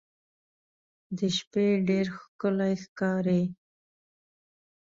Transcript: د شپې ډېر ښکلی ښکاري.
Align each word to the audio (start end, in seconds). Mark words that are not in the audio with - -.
د 1.17 1.19
شپې 1.37 1.67
ډېر 1.87 2.05
ښکلی 2.17 2.73
ښکاري. 2.83 3.43